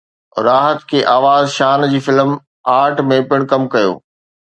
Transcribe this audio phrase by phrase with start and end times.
[0.45, 2.29] راحت ڪي آواز شان جي فلم
[2.79, 3.93] ارٿ ۾ پڻ ڪم ڪيو